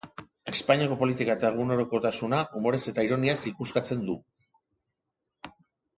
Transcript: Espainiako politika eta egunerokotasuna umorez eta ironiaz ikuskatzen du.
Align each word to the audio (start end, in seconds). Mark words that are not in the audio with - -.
Espainiako 0.51 0.95
politika 1.01 1.35
eta 1.39 1.51
egunerokotasuna 1.55 2.39
umorez 2.61 2.81
eta 2.95 3.07
ironiaz 3.09 3.39
ikuskatzen 3.53 4.05
du. 4.11 4.19